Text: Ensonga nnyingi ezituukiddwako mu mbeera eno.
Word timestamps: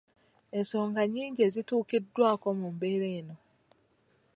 Ensonga 0.57 1.01
nnyingi 1.05 1.41
ezituukiddwako 1.47 2.47
mu 2.59 2.67
mbeera 2.73 3.07
eno. 3.19 3.35